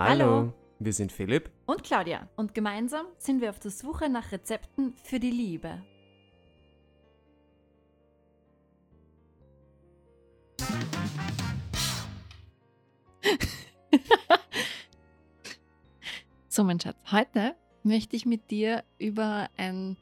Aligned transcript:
Hallo, 0.00 0.54
wir 0.78 0.92
sind 0.92 1.10
Philipp. 1.10 1.50
Und 1.66 1.82
Claudia. 1.82 2.28
Und 2.36 2.54
gemeinsam 2.54 3.06
sind 3.18 3.40
wir 3.40 3.50
auf 3.50 3.58
der 3.58 3.72
Suche 3.72 4.08
nach 4.08 4.30
Rezepten 4.30 4.94
für 5.02 5.18
die 5.18 5.32
Liebe. 5.32 5.82
so, 16.48 16.62
mein 16.62 16.78
Schatz, 16.78 16.96
heute 17.10 17.56
möchte 17.82 18.14
ich 18.14 18.24
mit 18.24 18.52
dir 18.52 18.84
über 18.98 19.48
ein 19.56 19.96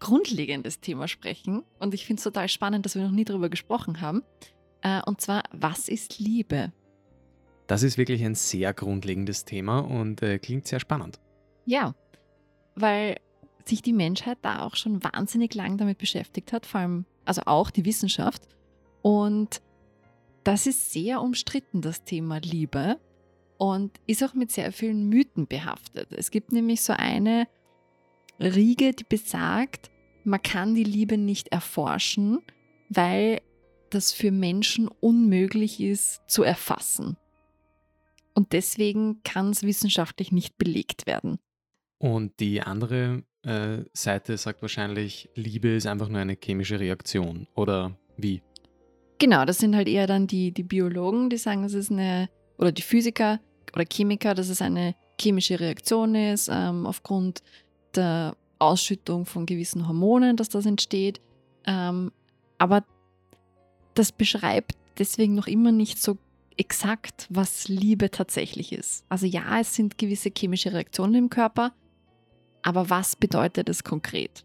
grundlegendes 0.00 0.80
Thema 0.80 1.08
sprechen. 1.08 1.62
Und 1.78 1.94
ich 1.94 2.04
finde 2.04 2.20
es 2.20 2.24
total 2.24 2.50
spannend, 2.50 2.84
dass 2.84 2.94
wir 2.94 3.04
noch 3.04 3.10
nie 3.10 3.24
darüber 3.24 3.48
gesprochen 3.48 4.02
haben. 4.02 4.22
Äh, 4.82 5.00
und 5.06 5.22
zwar, 5.22 5.44
was 5.50 5.88
ist 5.88 6.18
Liebe? 6.18 6.72
Das 7.66 7.82
ist 7.82 7.96
wirklich 7.96 8.24
ein 8.24 8.34
sehr 8.34 8.74
grundlegendes 8.74 9.44
Thema 9.44 9.78
und 9.78 10.22
äh, 10.22 10.38
klingt 10.38 10.66
sehr 10.66 10.80
spannend. 10.80 11.18
Ja, 11.64 11.94
weil 12.74 13.16
sich 13.64 13.80
die 13.80 13.92
Menschheit 13.92 14.38
da 14.42 14.62
auch 14.62 14.76
schon 14.76 15.02
wahnsinnig 15.02 15.54
lang 15.54 15.78
damit 15.78 15.98
beschäftigt 15.98 16.52
hat, 16.52 16.66
vor 16.66 16.80
allem, 16.80 17.06
also 17.24 17.42
auch 17.46 17.70
die 17.70 17.84
Wissenschaft. 17.84 18.42
Und 19.00 19.62
das 20.44 20.66
ist 20.66 20.92
sehr 20.92 21.22
umstritten, 21.22 21.80
das 21.80 22.04
Thema 22.04 22.38
Liebe. 22.38 23.00
Und 23.56 23.92
ist 24.06 24.22
auch 24.22 24.34
mit 24.34 24.50
sehr 24.50 24.72
vielen 24.72 25.08
Mythen 25.08 25.46
behaftet. 25.46 26.08
Es 26.12 26.30
gibt 26.30 26.52
nämlich 26.52 26.82
so 26.82 26.92
eine 26.92 27.46
Riege, 28.40 28.92
die 28.92 29.04
besagt, 29.04 29.90
man 30.24 30.42
kann 30.42 30.74
die 30.74 30.84
Liebe 30.84 31.16
nicht 31.16 31.48
erforschen, 31.48 32.40
weil 32.88 33.40
das 33.90 34.12
für 34.12 34.32
Menschen 34.32 34.88
unmöglich 34.88 35.80
ist 35.80 36.20
zu 36.26 36.42
erfassen. 36.42 37.16
Und 38.34 38.52
deswegen 38.52 39.22
kann 39.22 39.50
es 39.50 39.62
wissenschaftlich 39.62 40.32
nicht 40.32 40.58
belegt 40.58 41.06
werden. 41.06 41.38
Und 41.98 42.38
die 42.40 42.60
andere 42.60 43.22
äh, 43.42 43.78
Seite 43.92 44.36
sagt 44.36 44.62
wahrscheinlich, 44.62 45.30
Liebe 45.34 45.68
ist 45.68 45.86
einfach 45.86 46.08
nur 46.08 46.20
eine 46.20 46.36
chemische 46.42 46.80
Reaktion. 46.80 47.46
Oder 47.54 47.96
wie? 48.16 48.42
Genau, 49.18 49.44
das 49.44 49.58
sind 49.58 49.76
halt 49.76 49.88
eher 49.88 50.06
dann 50.06 50.26
die, 50.26 50.52
die 50.52 50.64
Biologen, 50.64 51.30
die 51.30 51.36
sagen, 51.36 51.64
es 51.64 51.74
ist 51.74 51.90
eine, 51.90 52.28
oder 52.58 52.72
die 52.72 52.82
Physiker 52.82 53.40
oder 53.74 53.84
Chemiker, 53.90 54.34
dass 54.34 54.48
es 54.48 54.60
eine 54.60 54.94
chemische 55.20 55.60
Reaktion 55.60 56.14
ist, 56.14 56.50
ähm, 56.52 56.86
aufgrund 56.86 57.42
der 57.94 58.36
Ausschüttung 58.58 59.26
von 59.26 59.46
gewissen 59.46 59.86
Hormonen, 59.86 60.36
dass 60.36 60.48
das 60.48 60.66
entsteht. 60.66 61.20
Ähm, 61.66 62.12
aber 62.58 62.84
das 63.94 64.12
beschreibt 64.12 64.72
deswegen 64.98 65.34
noch 65.34 65.46
immer 65.46 65.72
nicht 65.72 66.02
so 66.02 66.18
exakt, 66.56 67.26
was 67.30 67.68
Liebe 67.68 68.10
tatsächlich 68.10 68.72
ist. 68.72 69.04
Also 69.08 69.26
ja, 69.26 69.60
es 69.60 69.74
sind 69.74 69.98
gewisse 69.98 70.30
chemische 70.36 70.72
Reaktionen 70.72 71.14
im 71.14 71.30
Körper, 71.30 71.72
aber 72.62 72.90
was 72.90 73.16
bedeutet 73.16 73.68
es 73.68 73.84
konkret? 73.84 74.44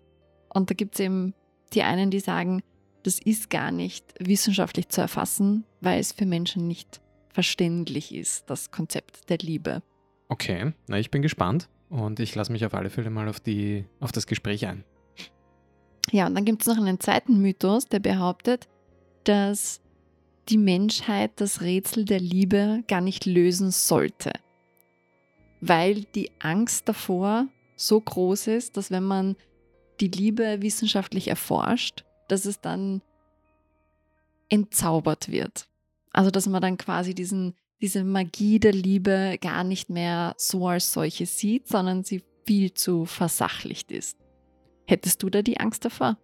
Und 0.53 0.69
da 0.69 0.73
gibt 0.73 0.95
es 0.95 0.99
eben 0.99 1.33
die 1.73 1.83
einen, 1.83 2.11
die 2.11 2.19
sagen, 2.19 2.61
das 3.03 3.19
ist 3.19 3.49
gar 3.49 3.71
nicht 3.71 4.05
wissenschaftlich 4.19 4.89
zu 4.89 5.01
erfassen, 5.01 5.63
weil 5.81 5.99
es 5.99 6.11
für 6.11 6.25
Menschen 6.25 6.67
nicht 6.67 7.01
verständlich 7.31 8.13
ist, 8.13 8.49
das 8.49 8.71
Konzept 8.71 9.29
der 9.29 9.37
Liebe. 9.37 9.81
Okay, 10.27 10.73
na 10.87 10.99
ich 10.99 11.11
bin 11.11 11.21
gespannt 11.21 11.69
und 11.89 12.19
ich 12.19 12.35
lasse 12.35 12.51
mich 12.51 12.65
auf 12.65 12.73
alle 12.73 12.89
Fälle 12.89 13.09
mal 13.09 13.29
auf, 13.29 13.39
die, 13.39 13.85
auf 13.99 14.11
das 14.11 14.27
Gespräch 14.27 14.65
ein. 14.67 14.83
Ja, 16.11 16.27
und 16.27 16.35
dann 16.35 16.45
gibt 16.45 16.61
es 16.61 16.67
noch 16.67 16.77
einen 16.77 16.99
zweiten 16.99 17.39
Mythos, 17.39 17.85
der 17.85 17.99
behauptet, 17.99 18.67
dass 19.23 19.81
die 20.49 20.57
Menschheit 20.57 21.31
das 21.35 21.61
Rätsel 21.61 22.05
der 22.05 22.19
Liebe 22.19 22.83
gar 22.87 23.01
nicht 23.01 23.25
lösen 23.25 23.71
sollte. 23.71 24.33
Weil 25.61 26.05
die 26.15 26.31
Angst 26.39 26.87
davor 26.89 27.47
so 27.75 27.99
groß 27.99 28.47
ist, 28.47 28.77
dass 28.77 28.91
wenn 28.91 29.03
man 29.03 29.35
die 29.99 30.07
Liebe 30.07 30.61
wissenschaftlich 30.61 31.27
erforscht, 31.27 32.05
dass 32.27 32.45
es 32.45 32.61
dann 32.61 33.01
entzaubert 34.49 35.29
wird. 35.31 35.67
Also 36.11 36.31
dass 36.31 36.47
man 36.47 36.61
dann 36.61 36.77
quasi 36.77 37.13
diesen, 37.13 37.55
diese 37.81 38.03
Magie 38.03 38.59
der 38.59 38.73
Liebe 38.73 39.37
gar 39.41 39.63
nicht 39.63 39.89
mehr 39.89 40.33
so 40.37 40.67
als 40.67 40.91
solche 40.91 41.25
sieht, 41.25 41.67
sondern 41.67 42.03
sie 42.03 42.23
viel 42.45 42.73
zu 42.73 43.05
versachlicht 43.05 43.91
ist. 43.91 44.17
Hättest 44.87 45.21
du 45.21 45.29
da 45.29 45.41
die 45.41 45.59
Angst 45.59 45.85
davor? 45.85 46.17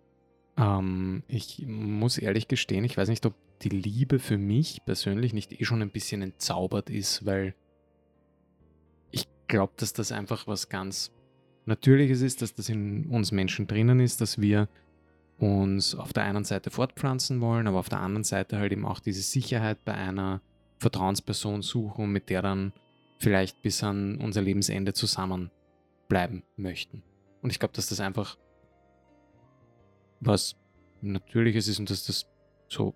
Ähm, 0.57 1.23
ich 1.27 1.65
muss 1.67 2.17
ehrlich 2.17 2.47
gestehen, 2.47 2.83
ich 2.85 2.97
weiß 2.97 3.09
nicht, 3.09 3.25
ob 3.25 3.33
die 3.61 3.69
Liebe 3.69 4.19
für 4.19 4.37
mich 4.37 4.81
persönlich 4.85 5.33
nicht 5.33 5.51
eh 5.53 5.65
schon 5.65 5.81
ein 5.81 5.91
bisschen 5.91 6.21
entzaubert 6.21 6.89
ist, 6.89 7.25
weil 7.25 7.55
ich 9.11 9.27
glaube, 9.47 9.73
dass 9.77 9.93
das 9.93 10.11
einfach 10.11 10.47
was 10.47 10.69
ganz 10.69 11.11
Natürliches 11.65 12.21
ist, 12.21 12.41
dass 12.41 12.53
das 12.53 12.69
in 12.69 13.07
uns 13.07 13.31
Menschen 13.31 13.65
drinnen 13.65 13.99
ist, 13.99 14.21
dass 14.21 14.39
wir 14.39 14.69
uns 15.39 15.95
auf 15.95 16.13
der 16.13 16.23
einen 16.23 16.43
Seite 16.43 16.69
fortpflanzen 16.69 17.41
wollen, 17.41 17.67
aber 17.67 17.79
auf 17.79 17.89
der 17.89 17.99
anderen 17.99 18.23
Seite 18.23 18.59
halt 18.59 18.71
eben 18.71 18.85
auch 18.85 18.99
diese 18.99 19.21
Sicherheit 19.21 19.83
bei 19.83 19.93
einer 19.93 20.41
Vertrauensperson 20.77 21.61
suchen, 21.61 22.11
mit 22.11 22.29
der 22.29 22.41
dann 22.41 22.71
vielleicht 23.17 23.61
bis 23.61 23.83
an 23.83 24.17
unser 24.17 24.41
Lebensende 24.41 24.93
zusammenbleiben 24.93 26.43
möchten. 26.55 27.01
Und 27.41 27.49
ich 27.49 27.59
glaube, 27.59 27.73
dass 27.73 27.87
das 27.87 27.99
einfach 27.99 28.37
was 30.25 30.55
Natürliches 31.01 31.67
ist 31.67 31.79
und 31.79 31.89
dass 31.89 32.05
das 32.05 32.25
so 32.67 32.95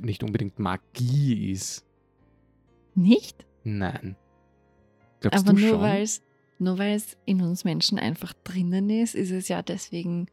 nicht 0.00 0.22
unbedingt 0.22 0.58
Magie 0.58 1.50
ist. 1.50 1.84
Nicht? 2.94 3.46
Nein. 3.64 4.16
Glaubst 5.20 5.40
Aber 5.40 5.52
du 5.52 5.66
nur 5.66 5.80
weil 5.80 6.02
es 6.02 6.22
nur 6.58 6.78
weil 6.78 6.94
es 6.94 7.16
in 7.24 7.40
uns 7.40 7.64
Menschen 7.64 7.98
einfach 7.98 8.34
drinnen 8.44 8.90
ist, 8.90 9.14
ist 9.14 9.30
es 9.30 9.48
ja 9.48 9.62
deswegen 9.62 10.26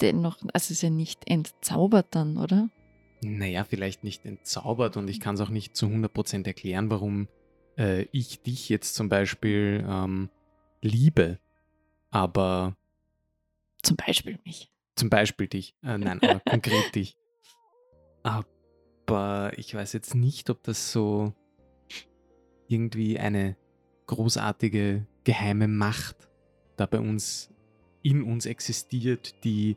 dennoch, 0.00 0.38
also 0.38 0.48
es 0.54 0.70
ist 0.70 0.82
ja 0.82 0.90
nicht 0.90 1.28
entzaubert 1.28 2.06
dann, 2.10 2.38
oder? 2.38 2.70
Naja, 3.22 3.64
vielleicht 3.64 4.04
nicht 4.04 4.24
entzaubert 4.24 4.96
und 4.96 5.08
ich 5.08 5.20
kann 5.20 5.34
es 5.34 5.40
auch 5.42 5.50
nicht 5.50 5.76
zu 5.76 5.86
100% 5.86 6.46
erklären, 6.46 6.90
warum 6.90 7.28
äh, 7.78 8.06
ich 8.10 8.42
dich 8.42 8.68
jetzt 8.68 8.94
zum 8.94 9.08
Beispiel 9.08 9.84
ähm, 9.86 10.30
liebe. 10.80 11.38
Aber 12.10 12.76
Zum 13.82 13.96
Beispiel 13.96 14.38
mich. 14.44 14.70
zum 14.96 15.10
Beispiel 15.10 15.48
dich. 15.48 15.74
Äh, 15.82 15.98
nein, 15.98 16.20
aber 16.22 16.40
konkret 16.48 16.94
dich. 16.94 17.16
Aber 18.22 19.52
ich 19.56 19.74
weiß 19.74 19.92
jetzt 19.94 20.14
nicht, 20.14 20.50
ob 20.50 20.62
das 20.62 20.92
so 20.92 21.32
irgendwie 22.68 23.18
eine 23.18 23.56
großartige 24.06 25.06
geheime 25.24 25.68
Macht 25.68 26.28
da 26.76 26.86
bei 26.86 27.00
uns 27.00 27.50
in 28.02 28.22
uns 28.22 28.46
existiert, 28.46 29.44
die 29.44 29.76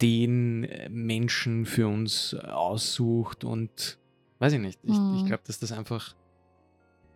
den 0.00 0.64
äh, 0.64 0.88
Menschen 0.88 1.64
für 1.66 1.86
uns 1.86 2.34
aussucht 2.34 3.44
und 3.44 3.98
weiß 4.38 4.54
ich 4.54 4.60
nicht. 4.60 4.80
Ich, 4.82 4.96
Hm. 4.96 5.14
ich 5.16 5.26
glaube, 5.26 5.42
dass 5.46 5.58
das 5.60 5.72
einfach 5.72 6.16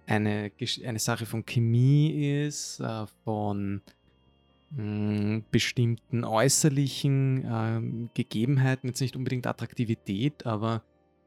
eine, 0.06 0.52
eine 0.84 0.98
Sache 1.00 1.26
von 1.26 1.44
Chemie 1.44 2.44
ist, 2.44 2.78
äh, 2.80 3.06
von 3.24 3.82
mh, 4.70 5.42
bestimmten 5.50 6.24
äußerlichen 6.24 7.44
ähm, 7.48 8.10
Gegebenheiten, 8.14 8.88
jetzt 8.88 9.00
nicht 9.00 9.16
unbedingt 9.16 9.46
Attraktivität, 9.46 10.46
aber 10.46 10.82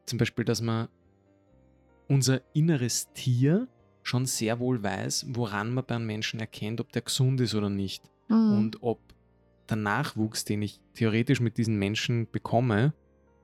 zum 0.05 0.17
Beispiel, 0.17 0.45
dass 0.45 0.61
man 0.61 0.88
unser 2.07 2.41
inneres 2.53 3.11
Tier 3.13 3.67
schon 4.01 4.25
sehr 4.25 4.59
wohl 4.59 4.81
weiß, 4.81 5.28
woran 5.29 5.72
man 5.72 5.85
beim 5.85 6.05
Menschen 6.05 6.39
erkennt, 6.39 6.81
ob 6.81 6.91
der 6.91 7.03
gesund 7.03 7.39
ist 7.41 7.53
oder 7.53 7.69
nicht. 7.69 8.03
Mhm. 8.28 8.53
Und 8.53 8.83
ob 8.83 8.99
der 9.69 9.78
Nachwuchs, 9.78 10.46
den 10.46 10.64
ich 10.64 10.81
theoretisch 10.96 11.40
mit 11.40 11.58
diesen 11.58 11.78
Menschen 11.78 12.28
bekomme, 12.31 12.93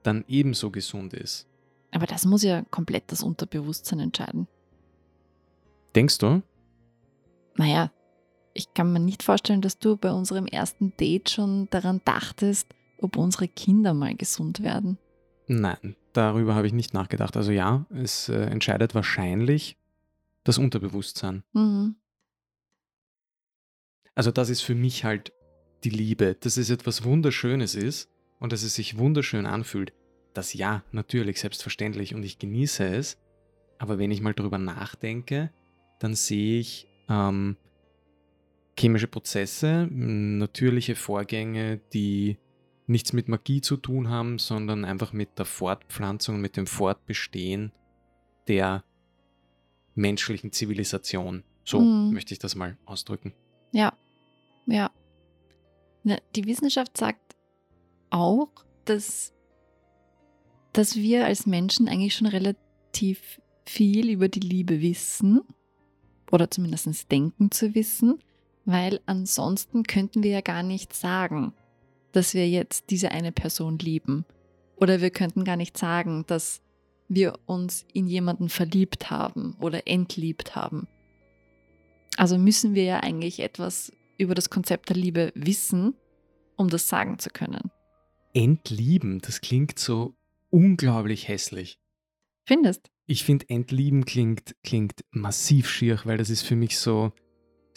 dann 0.01 0.25
ebenso 0.27 0.71
gesund 0.71 1.13
ist. 1.13 1.47
Aber 1.91 2.07
das 2.07 2.25
muss 2.25 2.43
ja 2.43 2.63
komplett 2.71 3.11
das 3.11 3.23
Unterbewusstsein 3.23 3.99
entscheiden. 3.99 4.47
Denkst 5.95 6.17
du? 6.17 6.41
Naja, 7.55 7.91
ich 8.55 8.73
kann 8.73 8.91
mir 8.91 8.99
nicht 8.99 9.21
vorstellen, 9.21 9.61
dass 9.61 9.77
du 9.77 9.97
bei 9.97 10.11
unserem 10.11 10.47
ersten 10.47 10.95
Date 10.97 11.29
schon 11.29 11.69
daran 11.69 12.01
dachtest, 12.05 12.73
ob 12.97 13.17
unsere 13.17 13.47
Kinder 13.47 13.93
mal 13.93 14.15
gesund 14.15 14.63
werden. 14.63 14.97
Nein, 15.47 15.95
darüber 16.13 16.55
habe 16.55 16.65
ich 16.65 16.73
nicht 16.73 16.93
nachgedacht. 16.93 17.37
Also 17.37 17.51
ja, 17.51 17.85
es 17.93 18.29
äh, 18.29 18.45
entscheidet 18.45 18.95
wahrscheinlich 18.95 19.77
das 20.43 20.57
Unterbewusstsein. 20.57 21.43
Mhm. 21.53 21.95
Also 24.15 24.31
das 24.31 24.49
ist 24.49 24.61
für 24.61 24.75
mich 24.75 25.03
halt 25.03 25.33
die 25.83 25.89
Liebe, 25.89 26.35
dass 26.39 26.55
es 26.55 26.69
etwas 26.69 27.03
Wunderschönes 27.03 27.75
ist 27.75 28.09
und 28.39 28.53
dass 28.53 28.63
es 28.63 28.75
sich 28.75 28.97
wunderschön 28.97 29.45
anfühlt. 29.45 29.93
Das 30.33 30.53
ja, 30.53 30.83
natürlich, 30.91 31.41
selbstverständlich 31.41 32.15
und 32.15 32.23
ich 32.23 32.39
genieße 32.39 32.87
es. 32.87 33.17
Aber 33.77 33.99
wenn 33.99 34.11
ich 34.11 34.21
mal 34.21 34.33
drüber 34.33 34.57
nachdenke, 34.57 35.51
dann 35.99 36.15
sehe 36.15 36.59
ich 36.59 36.87
ähm, 37.09 37.57
chemische 38.77 39.07
Prozesse, 39.07 39.87
natürliche 39.89 40.95
Vorgänge, 40.95 41.79
die 41.93 42.37
nichts 42.87 43.13
mit 43.13 43.27
Magie 43.27 43.61
zu 43.61 43.77
tun 43.77 44.09
haben, 44.09 44.37
sondern 44.37 44.85
einfach 44.85 45.13
mit 45.13 45.39
der 45.39 45.45
Fortpflanzung, 45.45 46.39
mit 46.41 46.57
dem 46.57 46.67
Fortbestehen 46.67 47.71
der 48.47 48.83
menschlichen 49.95 50.51
Zivilisation. 50.51 51.43
So 51.63 51.79
Mhm. 51.79 52.13
möchte 52.13 52.33
ich 52.33 52.39
das 52.39 52.55
mal 52.55 52.77
ausdrücken. 52.85 53.33
Ja, 53.71 53.97
ja. 54.67 54.91
Na, 56.03 56.17
die 56.35 56.45
Wissenschaft 56.45 56.95
sagt 56.97 57.35
auch, 58.11 58.49
dass, 58.85 59.33
dass 60.73 60.95
wir 60.95 61.25
als 61.25 61.47
Menschen 61.47 61.87
eigentlich 61.87 62.13
schon 62.13 62.27
relativ 62.27 63.41
viel 63.65 64.11
über 64.11 64.27
die 64.27 64.41
Liebe 64.41 64.81
wissen 64.81 65.41
oder 66.31 66.51
zumindest 66.51 67.11
denken 67.11 67.49
zu 67.49 67.73
wissen, 67.73 68.19
weil 68.65 68.99
ansonsten 69.05 69.83
könnten 69.83 70.23
wir 70.23 70.31
ja 70.31 70.41
gar 70.41 70.63
nicht 70.63 70.93
sagen, 70.93 71.53
dass 72.11 72.33
wir 72.33 72.49
jetzt 72.49 72.89
diese 72.89 73.11
eine 73.11 73.31
Person 73.31 73.77
lieben. 73.77 74.25
Oder 74.77 75.01
wir 75.01 75.09
könnten 75.09 75.43
gar 75.43 75.55
nicht 75.55 75.77
sagen, 75.77 76.25
dass 76.27 76.61
wir 77.07 77.37
uns 77.45 77.85
in 77.93 78.07
jemanden 78.07 78.49
verliebt 78.49 79.09
haben 79.09 79.55
oder 79.61 79.87
entliebt 79.87 80.55
haben. 80.55 80.87
Also 82.17 82.37
müssen 82.37 82.73
wir 82.73 82.83
ja 82.83 82.99
eigentlich 83.01 83.39
etwas 83.39 83.91
über 84.17 84.33
das 84.33 84.49
Konzept 84.49 84.89
der 84.89 84.95
Liebe 84.95 85.31
wissen, 85.35 85.93
um 86.55 86.69
das 86.69 86.87
sagen 86.87 87.19
zu 87.19 87.29
können. 87.29 87.71
Entlieben, 88.33 89.19
das 89.19 89.41
klingt 89.41 89.77
so 89.77 90.15
unglaublich 90.49 91.27
hässlich. 91.27 91.79
Findest? 92.45 92.89
Ich 93.07 93.23
finde, 93.23 93.49
entlieben 93.49 94.05
klingt, 94.05 94.55
klingt 94.63 95.03
massiv 95.11 95.69
schier, 95.69 95.99
weil 96.05 96.17
das 96.17 96.29
ist 96.29 96.41
für 96.41 96.55
mich 96.55 96.79
so, 96.79 97.11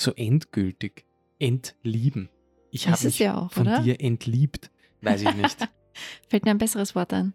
so 0.01 0.13
endgültig. 0.13 1.05
Entlieben. 1.39 2.29
Ich 2.71 2.89
habe 2.89 3.05
mich 3.05 3.19
ja 3.19 3.37
auch, 3.37 3.53
von 3.53 3.67
oder? 3.67 3.81
dir 3.81 4.01
entliebt. 4.01 4.71
Weiß 5.03 5.23
ich 5.23 5.35
nicht. 5.35 5.69
Fällt 6.29 6.45
mir 6.45 6.51
ein 6.51 6.59
besseres 6.59 6.95
Wort 6.95 7.13
ein. 7.13 7.33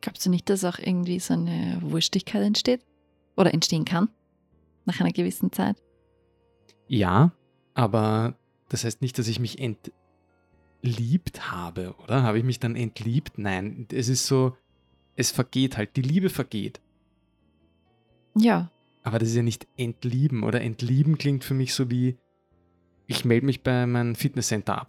Glaubst 0.00 0.24
du 0.26 0.30
nicht, 0.30 0.48
dass 0.48 0.64
auch 0.64 0.78
irgendwie 0.78 1.20
so 1.20 1.34
eine 1.34 1.78
Wurstigkeit 1.82 2.42
entsteht? 2.42 2.80
Oder 3.36 3.54
entstehen 3.54 3.84
kann? 3.84 4.08
Nach 4.84 5.00
einer 5.00 5.12
gewissen 5.12 5.52
Zeit? 5.52 5.76
ja, 6.90 7.32
aber 7.72 8.34
das 8.68 8.84
heißt 8.84 9.00
nicht, 9.00 9.16
dass 9.18 9.28
ich 9.28 9.38
mich 9.38 9.58
entliebt 9.60 11.52
habe, 11.52 11.94
oder? 12.02 12.24
Habe 12.24 12.38
ich 12.38 12.44
mich 12.44 12.58
dann 12.58 12.74
entliebt? 12.74 13.38
Nein, 13.38 13.86
es 13.92 14.08
ist 14.08 14.26
so, 14.26 14.56
es 15.14 15.30
vergeht 15.30 15.76
halt. 15.76 15.96
Die 15.96 16.02
Liebe 16.02 16.30
vergeht. 16.30 16.80
Ja. 18.36 18.70
Aber 19.02 19.18
das 19.18 19.30
ist 19.30 19.36
ja 19.36 19.42
nicht 19.42 19.66
entlieben, 19.76 20.42
oder? 20.42 20.60
Entlieben 20.60 21.16
klingt 21.18 21.44
für 21.44 21.54
mich 21.54 21.74
so 21.74 21.90
wie, 21.90 22.18
ich 23.06 23.24
melde 23.24 23.46
mich 23.46 23.62
bei 23.62 23.86
meinem 23.86 24.14
Fitnesscenter 24.14 24.82
ab. 24.82 24.88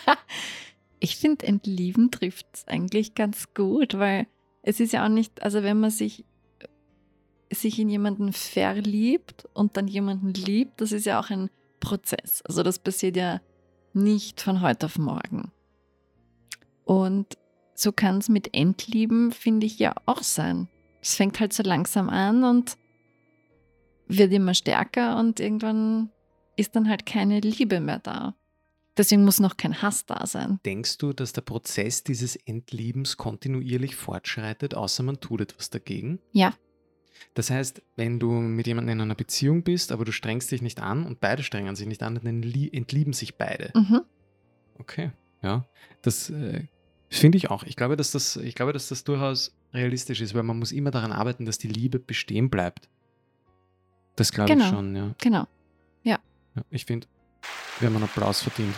ich 1.00 1.16
finde, 1.16 1.46
entlieben 1.46 2.10
trifft 2.10 2.46
es 2.52 2.68
eigentlich 2.68 3.14
ganz 3.14 3.54
gut, 3.54 3.98
weil 3.98 4.26
es 4.62 4.80
ist 4.80 4.92
ja 4.92 5.04
auch 5.04 5.10
nicht, 5.10 5.42
also 5.42 5.62
wenn 5.62 5.80
man 5.80 5.90
sich, 5.90 6.24
sich 7.50 7.78
in 7.78 7.88
jemanden 7.88 8.32
verliebt 8.32 9.46
und 9.54 9.76
dann 9.76 9.88
jemanden 9.88 10.32
liebt, 10.32 10.80
das 10.80 10.92
ist 10.92 11.06
ja 11.06 11.20
auch 11.20 11.30
ein 11.30 11.50
Prozess. 11.80 12.42
Also 12.42 12.62
das 12.62 12.78
passiert 12.78 13.16
ja 13.16 13.40
nicht 13.92 14.40
von 14.40 14.60
heute 14.60 14.86
auf 14.86 14.98
morgen. 14.98 15.50
Und 16.84 17.38
so 17.74 17.92
kann 17.92 18.18
es 18.18 18.28
mit 18.28 18.54
Entlieben, 18.54 19.32
finde 19.32 19.66
ich, 19.66 19.78
ja 19.78 19.94
auch 20.06 20.22
sein. 20.22 20.68
Es 21.00 21.14
fängt 21.14 21.40
halt 21.40 21.52
so 21.52 21.62
langsam 21.62 22.08
an 22.08 22.44
und 22.44 22.76
wird 24.08 24.32
immer 24.32 24.54
stärker 24.54 25.18
und 25.18 25.40
irgendwann 25.40 26.10
ist 26.56 26.76
dann 26.76 26.88
halt 26.88 27.06
keine 27.06 27.40
Liebe 27.40 27.80
mehr 27.80 27.98
da. 27.98 28.34
Deswegen 28.96 29.24
muss 29.24 29.40
noch 29.40 29.56
kein 29.56 29.82
Hass 29.82 30.06
da 30.06 30.24
sein. 30.26 30.60
Denkst 30.64 30.98
du, 30.98 31.12
dass 31.12 31.32
der 31.32 31.40
Prozess 31.40 32.04
dieses 32.04 32.36
Entliebens 32.36 33.16
kontinuierlich 33.16 33.96
fortschreitet, 33.96 34.74
außer 34.74 35.02
man 35.02 35.18
tut 35.18 35.40
etwas 35.40 35.70
dagegen? 35.70 36.20
Ja. 36.30 36.54
Das 37.34 37.50
heißt, 37.50 37.82
wenn 37.96 38.20
du 38.20 38.30
mit 38.30 38.68
jemandem 38.68 38.92
in 38.92 39.00
einer 39.00 39.14
Beziehung 39.16 39.64
bist, 39.64 39.90
aber 39.90 40.04
du 40.04 40.12
strengst 40.12 40.52
dich 40.52 40.62
nicht 40.62 40.80
an 40.80 41.04
und 41.04 41.18
beide 41.20 41.42
strengen 41.42 41.74
sich 41.74 41.88
nicht 41.88 42.02
an, 42.04 42.20
dann 42.22 42.42
lie- 42.42 42.70
entlieben 42.72 43.12
sich 43.12 43.36
beide. 43.36 43.72
Mhm. 43.74 44.02
Okay, 44.78 45.10
ja. 45.42 45.64
Das 46.02 46.30
äh, 46.30 46.64
finde 47.08 47.38
ich 47.38 47.50
auch. 47.50 47.64
Ich 47.64 47.74
glaube, 47.74 47.96
dass 47.96 48.12
das, 48.12 48.36
ich 48.36 48.54
glaube, 48.54 48.72
dass 48.72 48.88
das 48.88 49.02
durchaus 49.02 49.56
realistisch 49.72 50.20
ist, 50.20 50.34
weil 50.34 50.42
man 50.44 50.58
muss 50.58 50.70
immer 50.70 50.92
daran 50.92 51.10
arbeiten, 51.10 51.46
dass 51.46 51.58
die 51.58 51.68
Liebe 51.68 51.98
bestehen 51.98 52.48
bleibt. 52.50 52.88
Das 54.16 54.30
glaube 54.32 54.50
Genau. 54.52 54.64
ich 54.64 54.70
schon, 54.70 54.94
ja. 54.96 55.14
Genau. 55.18 55.46
ja 56.02 56.18
ich 56.70 56.84
finde, 56.84 57.06
wir 57.80 57.88
haben 57.88 57.96
einen 57.96 58.04
Applaus 58.04 58.42
verdient. 58.42 58.74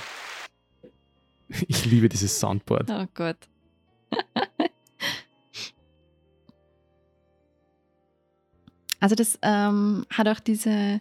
Ich 1.68 1.84
liebe 1.84 2.08
dieses 2.08 2.40
Soundboard. 2.40 2.90
Oh 2.90 3.06
Gott. 3.14 3.36
also 9.00 9.14
das 9.14 9.38
ähm, 9.42 10.04
hat 10.10 10.26
auch 10.26 10.40
diese, 10.40 11.00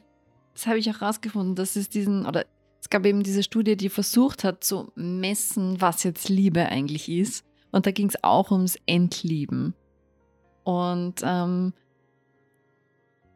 das 0.54 0.68
habe 0.68 0.78
ich 0.78 0.88
auch 0.92 1.02
rausgefunden, 1.02 1.56
dass 1.56 1.76
es 1.76 1.90
diesen, 1.90 2.28
oder 2.28 2.46
es 2.80 2.90
gab 2.92 3.06
eben 3.08 3.24
diese 3.24 3.42
Studie, 3.42 3.76
die 3.76 3.90
versucht 3.90 4.44
hat 4.44 4.64
zu 4.64 4.92
messen, 4.94 5.81
was 5.81 6.04
jetzt 6.04 6.30
Liebe 6.30 6.68
eigentlich 6.68 7.10
ist. 7.10 7.44
Und 7.72 7.88
da 7.88 7.92
ging 7.92 8.08
es 8.10 8.24
auch 8.24 8.52
ums 8.52 8.78
Entlieben. 8.86 9.74
Und 10.64 11.16
ähm, 11.24 11.74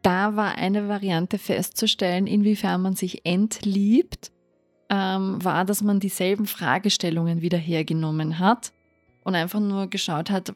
da 0.02 0.36
war 0.36 0.56
eine 0.56 0.88
Variante 0.88 1.38
festzustellen, 1.38 2.26
inwiefern 2.26 2.82
man 2.82 2.94
sich 2.94 3.24
entliebt, 3.24 4.30
ähm, 4.88 5.42
war, 5.44 5.64
dass 5.64 5.82
man 5.82 6.00
dieselben 6.00 6.46
Fragestellungen 6.46 7.42
wieder 7.42 7.58
hergenommen 7.58 8.38
hat 8.38 8.72
und 9.24 9.34
einfach 9.34 9.60
nur 9.60 9.88
geschaut 9.88 10.30
hat, 10.30 10.54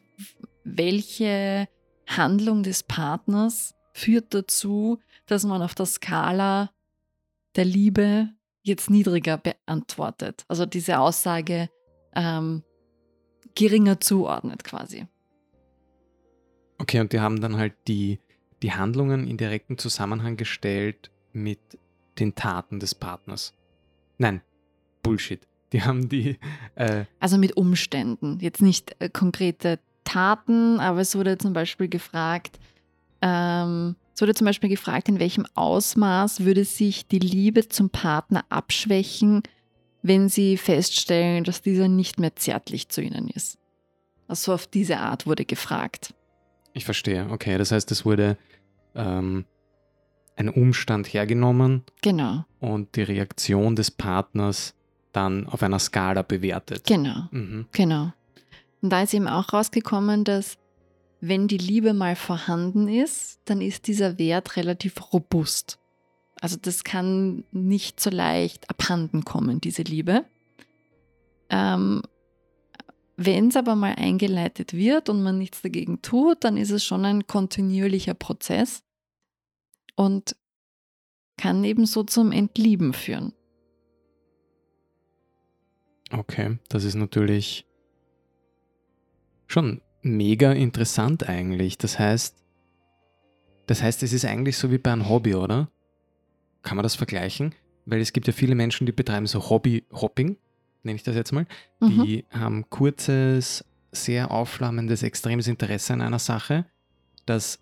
welche 0.64 1.68
Handlung 2.06 2.62
des 2.62 2.82
Partners 2.82 3.74
führt 3.92 4.34
dazu, 4.34 4.98
dass 5.26 5.44
man 5.44 5.62
auf 5.62 5.74
der 5.74 5.86
Skala 5.86 6.70
der 7.56 7.64
Liebe 7.64 8.30
jetzt 8.62 8.90
niedriger 8.90 9.38
beantwortet. 9.38 10.44
Also 10.48 10.66
diese 10.66 10.98
Aussage 10.98 11.68
ähm, 12.14 12.62
geringer 13.54 14.00
zuordnet 14.00 14.64
quasi. 14.64 15.06
Okay, 16.78 17.00
und 17.00 17.12
die 17.12 17.20
haben 17.20 17.40
dann 17.40 17.56
halt 17.56 17.74
die, 17.86 18.18
die 18.62 18.72
Handlungen 18.72 19.26
in 19.26 19.36
direkten 19.36 19.78
Zusammenhang 19.78 20.36
gestellt 20.36 21.10
mit 21.32 21.58
den 22.18 22.34
Taten 22.34 22.80
des 22.80 22.94
Partners. 22.94 23.54
Nein, 24.18 24.40
Bullshit. 25.02 25.46
Die 25.72 25.82
haben 25.82 26.08
die, 26.08 26.38
äh, 26.76 27.04
Also 27.18 27.36
mit 27.36 27.56
Umständen. 27.56 28.38
Jetzt 28.40 28.62
nicht 28.62 28.94
äh, 29.00 29.08
konkrete 29.08 29.80
Taten, 30.04 30.78
aber 30.78 31.00
es 31.00 31.16
wurde 31.16 31.36
zum 31.38 31.52
Beispiel 31.52 31.88
gefragt, 31.88 32.60
ähm, 33.20 33.96
es 34.14 34.20
wurde 34.20 34.34
zum 34.34 34.44
Beispiel 34.44 34.68
gefragt, 34.68 35.08
in 35.08 35.18
welchem 35.18 35.46
Ausmaß 35.54 36.44
würde 36.44 36.64
sich 36.64 37.08
die 37.08 37.18
Liebe 37.18 37.68
zum 37.68 37.90
Partner 37.90 38.44
abschwächen, 38.48 39.42
wenn 40.02 40.28
sie 40.28 40.56
feststellen, 40.56 41.42
dass 41.42 41.62
dieser 41.62 41.88
nicht 41.88 42.20
mehr 42.20 42.36
zärtlich 42.36 42.88
zu 42.90 43.02
ihnen 43.02 43.28
ist. 43.28 43.58
Also 44.28 44.52
auf 44.52 44.66
diese 44.68 44.98
Art 44.98 45.26
wurde 45.26 45.44
gefragt. 45.44 46.14
Ich 46.74 46.84
verstehe, 46.84 47.28
okay, 47.30 47.56
das 47.56 47.72
heißt, 47.72 47.90
es 47.92 48.04
wurde 48.04 48.36
ähm, 48.94 49.46
ein 50.36 50.48
Umstand 50.50 51.06
hergenommen 51.12 51.84
Genau, 52.02 52.44
und 52.60 52.94
die 52.96 53.02
Reaktion 53.02 53.76
des 53.76 53.90
Partners 53.90 54.74
dann 55.12 55.46
auf 55.46 55.62
einer 55.62 55.78
Skala 55.78 56.22
bewertet. 56.22 56.84
genau. 56.86 57.28
Mhm. 57.30 57.66
Genau. 57.72 58.12
Und 58.82 58.90
da 58.90 59.02
ist 59.02 59.14
eben 59.14 59.28
auch 59.28 59.52
rausgekommen, 59.52 60.24
dass 60.24 60.58
wenn 61.20 61.48
die 61.48 61.56
Liebe 61.56 61.94
mal 61.94 62.16
vorhanden 62.16 62.86
ist, 62.88 63.40
dann 63.46 63.62
ist 63.62 63.86
dieser 63.86 64.18
Wert 64.18 64.56
relativ 64.56 65.12
robust. 65.14 65.78
Also 66.40 66.58
das 66.60 66.84
kann 66.84 67.44
nicht 67.52 67.98
so 68.00 68.10
leicht 68.10 68.68
abhanden 68.68 69.24
kommen, 69.24 69.60
diese 69.60 69.82
Liebe. 69.82 70.24
Ähm, 71.48 72.02
wenn 73.16 73.48
es 73.48 73.56
aber 73.56 73.76
mal 73.76 73.94
eingeleitet 73.94 74.72
wird 74.72 75.08
und 75.08 75.22
man 75.22 75.38
nichts 75.38 75.62
dagegen 75.62 76.02
tut, 76.02 76.42
dann 76.42 76.56
ist 76.56 76.70
es 76.70 76.84
schon 76.84 77.04
ein 77.04 77.26
kontinuierlicher 77.26 78.14
Prozess 78.14 78.82
und 79.96 80.36
kann 81.36 81.64
eben 81.64 81.86
so 81.86 82.02
zum 82.02 82.32
Entlieben 82.32 82.92
führen. 82.92 83.32
Okay, 86.10 86.58
das 86.68 86.84
ist 86.84 86.94
natürlich 86.94 87.66
schon 89.46 89.80
mega 90.02 90.52
interessant 90.52 91.28
eigentlich. 91.28 91.78
Das 91.78 91.98
heißt, 91.98 92.36
das 93.66 93.82
heißt, 93.82 94.02
es 94.02 94.12
ist 94.12 94.24
eigentlich 94.24 94.58
so 94.58 94.70
wie 94.70 94.78
bei 94.78 94.92
einem 94.92 95.08
Hobby, 95.08 95.34
oder? 95.34 95.70
Kann 96.62 96.76
man 96.76 96.82
das 96.82 96.94
vergleichen? 96.94 97.54
Weil 97.86 98.00
es 98.00 98.12
gibt 98.12 98.26
ja 98.26 98.32
viele 98.32 98.54
Menschen, 98.54 98.86
die 98.86 98.92
betreiben 98.92 99.26
so 99.26 99.50
Hobby-Hopping, 99.50 100.36
nenne 100.84 100.96
ich 100.96 101.02
das 101.02 101.14
jetzt 101.16 101.32
mal. 101.32 101.46
Mhm. 101.80 102.02
Die 102.04 102.24
haben 102.30 102.68
kurzes, 102.70 103.64
sehr 103.92 104.30
aufflammendes, 104.30 105.02
extremes 105.02 105.46
Interesse 105.46 105.92
an 105.92 106.00
einer 106.00 106.18
Sache. 106.18 106.66
Das 107.26 107.58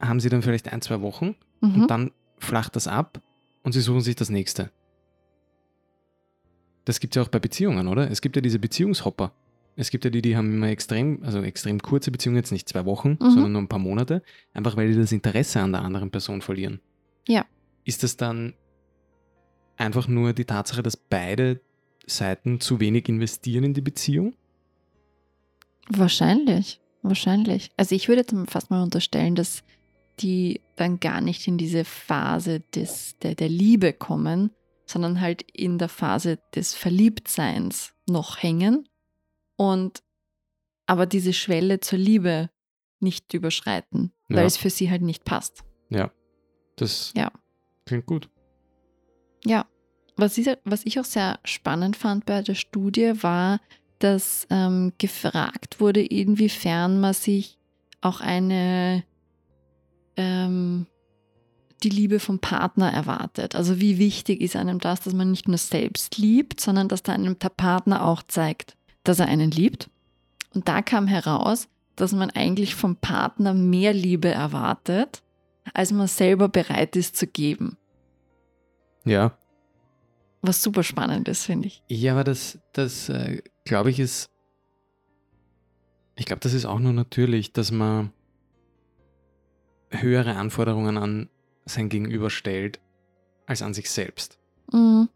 haben 0.00 0.20
sie 0.20 0.28
dann 0.28 0.42
vielleicht 0.42 0.72
ein, 0.72 0.80
zwei 0.82 1.00
Wochen 1.00 1.34
Mhm. 1.60 1.82
und 1.82 1.90
dann 1.90 2.10
flacht 2.38 2.76
das 2.76 2.86
ab 2.86 3.20
und 3.62 3.72
sie 3.72 3.80
suchen 3.80 4.00
sich 4.02 4.14
das 4.14 4.28
nächste. 4.30 4.70
Das 6.84 7.00
gibt 7.00 7.14
es 7.14 7.16
ja 7.16 7.22
auch 7.22 7.28
bei 7.28 7.38
Beziehungen, 7.40 7.88
oder? 7.88 8.10
Es 8.10 8.20
gibt 8.20 8.36
ja 8.36 8.42
diese 8.42 8.58
Beziehungshopper. 8.58 9.32
Es 9.74 9.90
gibt 9.90 10.04
ja 10.04 10.10
die, 10.10 10.22
die 10.22 10.36
haben 10.36 10.52
immer 10.54 10.68
extrem, 10.68 11.22
also 11.22 11.42
extrem 11.42 11.80
kurze 11.82 12.10
Beziehungen, 12.10 12.36
jetzt 12.36 12.52
nicht 12.52 12.68
zwei 12.68 12.84
Wochen, 12.84 13.18
Mhm. 13.20 13.30
sondern 13.30 13.52
nur 13.52 13.62
ein 13.62 13.68
paar 13.68 13.78
Monate, 13.78 14.22
einfach 14.54 14.76
weil 14.76 14.88
die 14.92 14.96
das 14.98 15.12
Interesse 15.12 15.60
an 15.60 15.72
der 15.72 15.82
anderen 15.82 16.10
Person 16.10 16.40
verlieren. 16.42 16.80
Ja. 17.26 17.44
Ist 17.84 18.02
das 18.02 18.16
dann 18.16 18.54
einfach 19.76 20.08
nur 20.08 20.32
die 20.32 20.44
Tatsache, 20.44 20.82
dass 20.82 20.96
beide 20.96 21.60
Seiten 22.06 22.60
zu 22.60 22.80
wenig 22.80 23.08
investieren 23.08 23.64
in 23.64 23.74
die 23.74 23.80
Beziehung? 23.80 24.34
Wahrscheinlich, 25.88 26.80
wahrscheinlich. 27.02 27.70
Also 27.76 27.94
ich 27.94 28.08
würde 28.08 28.22
jetzt 28.22 28.34
fast 28.50 28.70
mal 28.70 28.82
unterstellen, 28.82 29.34
dass 29.34 29.62
die 30.20 30.60
dann 30.76 30.98
gar 30.98 31.20
nicht 31.20 31.46
in 31.46 31.58
diese 31.58 31.84
Phase 31.84 32.60
des, 32.74 33.16
der, 33.18 33.34
der 33.34 33.48
Liebe 33.48 33.92
kommen, 33.92 34.50
sondern 34.86 35.20
halt 35.20 35.42
in 35.52 35.78
der 35.78 35.88
Phase 35.88 36.38
des 36.54 36.74
Verliebtseins 36.74 37.92
noch 38.08 38.42
hängen 38.42 38.88
und 39.56 40.02
aber 40.86 41.06
diese 41.06 41.32
Schwelle 41.32 41.80
zur 41.80 41.98
Liebe 41.98 42.50
nicht 43.00 43.34
überschreiten, 43.34 44.12
weil 44.28 44.38
Ja. 44.40 44.44
es 44.46 44.56
für 44.56 44.70
sie 44.70 44.90
halt 44.90 45.02
nicht 45.02 45.24
passt. 45.24 45.64
Ja. 45.90 46.12
Das 46.76 47.12
Ja. 47.16 47.30
klingt 47.84 48.06
gut. 48.06 48.30
Ja, 49.44 49.66
was 50.16 50.38
ich, 50.38 50.48
was 50.64 50.84
ich 50.84 50.98
auch 50.98 51.04
sehr 51.04 51.38
spannend 51.44 51.96
fand 51.96 52.26
bei 52.26 52.42
der 52.42 52.54
Studie 52.54 53.12
war, 53.22 53.60
dass 53.98 54.46
ähm, 54.50 54.92
gefragt 54.98 55.80
wurde, 55.80 56.02
inwiefern 56.02 57.00
man 57.00 57.14
sich 57.14 57.58
auch 58.00 58.20
eine 58.20 59.04
ähm, 60.16 60.86
die 61.82 61.88
Liebe 61.90 62.20
vom 62.20 62.38
Partner 62.38 62.90
erwartet. 62.92 63.54
Also 63.54 63.80
wie 63.80 63.98
wichtig 63.98 64.40
ist 64.40 64.56
einem 64.56 64.78
das, 64.78 65.00
dass 65.00 65.12
man 65.12 65.30
nicht 65.30 65.48
nur 65.48 65.58
selbst 65.58 66.16
liebt, 66.18 66.60
sondern 66.60 66.88
dass 66.88 67.02
da 67.02 67.12
einem 67.12 67.38
der 67.38 67.50
Partner 67.50 68.06
auch 68.06 68.22
zeigt, 68.22 68.76
dass 69.04 69.20
er 69.20 69.26
einen 69.26 69.50
liebt. 69.50 69.90
Und 70.54 70.68
da 70.68 70.80
kam 70.82 71.06
heraus, 71.06 71.68
dass 71.96 72.12
man 72.12 72.30
eigentlich 72.30 72.74
vom 72.74 72.96
Partner 72.96 73.54
mehr 73.54 73.92
Liebe 73.92 74.28
erwartet, 74.28 75.22
als 75.74 75.92
man 75.92 76.06
selber 76.06 76.48
bereit 76.48 76.96
ist 76.96 77.16
zu 77.16 77.26
geben. 77.26 77.76
Ja. 79.04 79.36
Was 80.46 80.62
super 80.62 80.84
spannend 80.84 81.26
ist, 81.26 81.44
finde 81.44 81.66
ich. 81.66 81.82
Ja, 81.88 82.12
aber 82.12 82.22
das, 82.22 82.58
das 82.72 83.08
äh, 83.08 83.42
glaube 83.64 83.90
ich, 83.90 83.98
ist. 83.98 84.30
Ich 86.14 86.24
glaube, 86.24 86.40
das 86.40 86.54
ist 86.54 86.64
auch 86.64 86.78
nur 86.78 86.92
natürlich, 86.92 87.52
dass 87.52 87.72
man 87.72 88.12
höhere 89.90 90.36
Anforderungen 90.36 90.96
an 90.98 91.28
sein 91.64 91.88
Gegenüber 91.88 92.30
stellt 92.30 92.80
als 93.46 93.60
an 93.60 93.74
sich 93.74 93.90
selbst. 93.90 94.38
Mhm. 94.72 95.08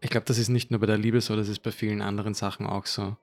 Ich 0.00 0.10
glaube, 0.10 0.26
das 0.26 0.36
ist 0.36 0.48
nicht 0.50 0.70
nur 0.70 0.80
bei 0.80 0.86
der 0.86 0.98
Liebe 0.98 1.20
so, 1.22 1.34
das 1.34 1.48
ist 1.48 1.62
bei 1.62 1.72
vielen 1.72 2.02
anderen 2.02 2.34
Sachen 2.34 2.66
auch 2.66 2.84
so. 2.84 3.16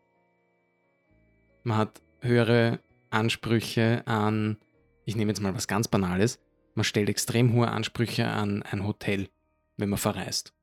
Man 1.64 1.78
hat 1.78 2.02
höhere 2.22 2.80
Ansprüche 3.12 4.02
an, 4.08 4.58
ich 5.06 5.16
nehme 5.16 5.30
jetzt 5.30 5.42
mal 5.42 5.56
was 5.56 5.68
ganz 5.68 5.88
Banales, 5.88 6.40
man 6.74 6.84
stellt 6.84 7.08
extrem 7.08 7.54
hohe 7.54 7.70
Ansprüche 7.70 8.28
an 8.28 8.64
ein 8.64 8.84
Hotel, 8.86 9.30
wenn 9.78 9.90
man 9.90 10.00
verreist. 10.00 10.55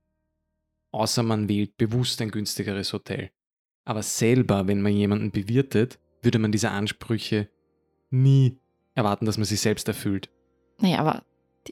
Außer 0.93 1.23
man 1.23 1.49
wählt 1.49 1.77
bewusst 1.77 2.21
ein 2.21 2.31
günstigeres 2.31 2.93
Hotel. 2.93 3.31
Aber 3.85 4.03
selber, 4.03 4.69
wenn 4.69 4.83
man 4.83 4.93
jemanden 4.93 5.31
bewirtet, 5.31 5.99
würde 6.23 6.39
man 6.39 6.53
diese 6.53 6.71
Ansprüche 6.71 7.49
nie 8.11 8.59
erwarten, 8.95 9.27
dass 9.27 9.39
man 9.39 9.47
sie 9.47 9.57
selbst 9.57 9.89
erfüllt. 9.89 10.31
Naja, 10.79 10.99
aber 10.99 11.25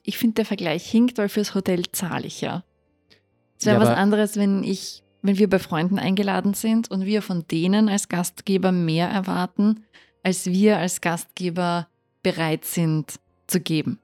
ich 0.02 0.18
finde, 0.18 0.36
der 0.36 0.44
Vergleich 0.46 0.90
hinkt, 0.90 1.18
weil 1.18 1.28
fürs 1.28 1.54
Hotel 1.54 1.82
zahle 1.92 2.26
ich 2.26 2.40
ja. 2.40 2.64
Es 3.58 3.66
wäre 3.66 3.76
Ja, 3.76 3.82
was 3.82 3.96
anderes, 3.96 4.36
wenn 4.36 4.64
ich, 4.64 5.02
wenn 5.22 5.38
wir 5.38 5.48
bei 5.50 5.58
Freunden 5.58 5.98
eingeladen 5.98 6.54
sind 6.54 6.90
und 6.90 7.04
wir 7.04 7.22
von 7.22 7.46
denen 7.46 7.88
als 7.88 8.08
Gastgeber 8.08 8.72
mehr 8.72 9.08
erwarten, 9.08 9.84
als 10.22 10.46
wir 10.46 10.78
als 10.78 11.00
Gastgeber 11.00 11.88
bereit 12.22 12.64
sind 12.64 13.20
zu 13.46 13.60
geben. 13.60 13.98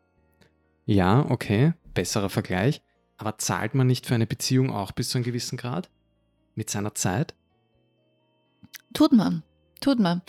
Ja, 0.84 1.24
okay, 1.30 1.72
besserer 1.94 2.28
Vergleich. 2.28 2.82
Aber 3.18 3.38
zahlt 3.38 3.74
man 3.74 3.86
nicht 3.86 4.06
für 4.06 4.14
eine 4.14 4.26
Beziehung 4.26 4.70
auch 4.70 4.92
bis 4.92 5.10
zu 5.10 5.18
einem 5.18 5.24
gewissen 5.24 5.56
Grad? 5.56 5.88
Mit 6.54 6.70
seiner 6.70 6.94
Zeit? 6.94 7.34
Tut 8.92 9.12
man, 9.12 9.42
tut 9.80 9.98
man. 9.98 10.22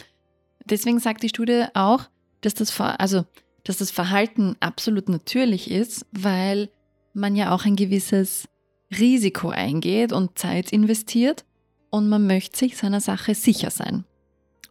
Deswegen 0.66 1.00
sagt 1.00 1.24
die 1.24 1.30
Studie 1.30 1.66
auch, 1.74 2.10
dass 2.42 2.54
das, 2.54 2.72
Ver 2.72 3.00
also, 3.00 3.26
dass 3.64 3.78
das 3.78 3.92
Verhalten 3.92 4.56
absolut 4.60 5.10
natürlich 5.10 5.72
ist, 5.72 6.06
weil 6.12 6.70
man 7.14 7.36
ja 7.36 7.54
auch 7.54 7.66
ein 7.66 7.76
gewisses 7.76 8.48
Risiko 8.92 9.50
eingeht 9.50 10.12
und 10.12 10.38
Zeit 10.38 10.72
investiert 10.72 11.46
und 11.90 12.10
man 12.10 12.28
möchte 12.28 12.58
sich 12.58 12.78
seiner 12.78 13.02
Sache 13.02 13.36
sicher 13.36 13.70
sein. 13.70 14.06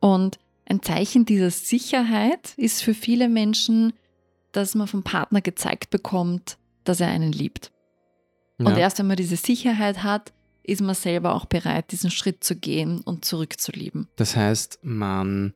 Und 0.00 0.38
ein 0.66 0.82
Zeichen 0.82 1.24
dieser 1.24 1.50
Sicherheit 1.50 2.54
ist 2.56 2.82
für 2.82 2.94
viele 2.94 3.28
Menschen, 3.28 3.92
dass 4.52 4.74
man 4.74 4.86
vom 4.86 5.02
Partner 5.02 5.40
gezeigt 5.40 5.90
bekommt, 5.90 6.58
dass 6.84 7.00
er 7.00 7.08
einen 7.08 7.32
liebt. 7.32 7.72
Und 8.58 8.68
Ja. 8.68 8.76
erst 8.78 8.98
wenn 8.98 9.06
man 9.06 9.16
diese 9.16 9.36
Sicherheit 9.36 10.02
hat, 10.02 10.32
ist 10.62 10.80
man 10.80 10.94
selber 10.94 11.34
auch 11.34 11.44
bereit, 11.46 11.92
diesen 11.92 12.10
Schritt 12.10 12.42
zu 12.42 12.56
gehen 12.56 13.00
und 13.00 13.24
zurückzulieben. 13.24 14.08
Das 14.16 14.34
heißt, 14.36 14.80
man. 14.82 15.54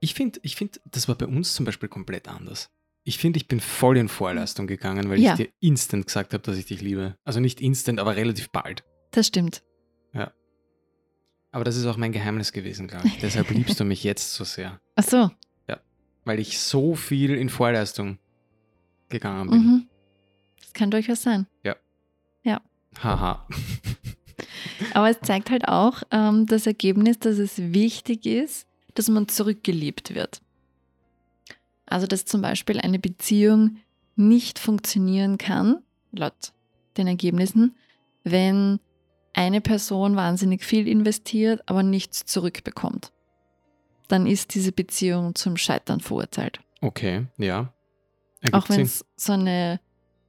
Ich 0.00 0.14
finde, 0.14 0.40
ich 0.42 0.56
find, 0.56 0.80
das 0.90 1.08
war 1.08 1.14
bei 1.14 1.26
uns 1.26 1.54
zum 1.54 1.66
Beispiel 1.66 1.88
komplett 1.88 2.26
anders. 2.26 2.70
Ich 3.04 3.18
finde, 3.18 3.36
ich 3.36 3.48
bin 3.48 3.60
voll 3.60 3.98
in 3.98 4.08
Vorleistung 4.08 4.66
gegangen, 4.66 5.10
weil 5.10 5.20
Ja. 5.20 5.32
ich 5.32 5.36
dir 5.36 5.48
instant 5.60 6.06
gesagt 6.06 6.32
habe, 6.32 6.42
dass 6.42 6.56
ich 6.56 6.66
dich 6.66 6.80
liebe. 6.80 7.16
Also 7.24 7.38
nicht 7.40 7.60
instant, 7.60 8.00
aber 8.00 8.16
relativ 8.16 8.50
bald. 8.50 8.82
Das 9.10 9.26
stimmt. 9.26 9.62
Aber 11.52 11.64
das 11.64 11.76
ist 11.76 11.84
auch 11.86 11.96
mein 11.96 12.12
Geheimnis 12.12 12.52
gewesen, 12.52 12.86
glaube 12.86 13.08
ich. 13.08 13.18
Deshalb 13.18 13.50
liebst 13.50 13.80
du 13.80 13.84
mich 13.84 14.04
jetzt 14.04 14.34
so 14.34 14.44
sehr. 14.44 14.80
Ach 14.94 15.02
so. 15.04 15.30
Weil 16.24 16.38
ich 16.38 16.60
so 16.60 16.94
viel 16.94 17.34
in 17.34 17.48
Vorleistung 17.48 18.18
gegangen 19.08 19.50
bin. 19.50 19.58
Mhm. 19.58 19.88
Das 20.60 20.72
kann 20.74 20.90
durchaus 20.90 21.22
sein. 21.22 21.46
Haha. 22.98 23.46
Aber 24.94 25.10
es 25.10 25.20
zeigt 25.20 25.50
halt 25.50 25.68
auch 25.68 26.02
ähm, 26.10 26.46
das 26.46 26.66
Ergebnis, 26.66 27.18
dass 27.18 27.38
es 27.38 27.58
wichtig 27.58 28.26
ist, 28.26 28.66
dass 28.94 29.08
man 29.08 29.28
zurückgeliebt 29.28 30.14
wird. 30.14 30.40
Also, 31.86 32.06
dass 32.06 32.24
zum 32.24 32.40
Beispiel 32.40 32.78
eine 32.80 32.98
Beziehung 32.98 33.78
nicht 34.16 34.58
funktionieren 34.58 35.38
kann, 35.38 35.82
laut 36.12 36.52
den 36.96 37.06
Ergebnissen, 37.06 37.76
wenn 38.24 38.80
eine 39.32 39.60
Person 39.60 40.16
wahnsinnig 40.16 40.64
viel 40.64 40.88
investiert, 40.88 41.62
aber 41.66 41.82
nichts 41.82 42.24
zurückbekommt. 42.24 43.12
Dann 44.08 44.26
ist 44.26 44.54
diese 44.54 44.72
Beziehung 44.72 45.34
zum 45.34 45.56
Scheitern 45.56 46.00
verurteilt. 46.00 46.60
Okay, 46.80 47.26
ja. 47.38 47.72
Ergibt 48.40 48.54
Auch 48.54 48.68
wenn 48.68 48.80
es 48.80 49.04
so 49.16 49.32
eine, 49.32 49.80